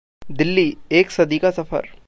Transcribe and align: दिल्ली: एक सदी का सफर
दिल्ली: 0.31 0.77
एक 0.91 1.11
सदी 1.11 1.37
का 1.39 1.51
सफर 1.51 1.87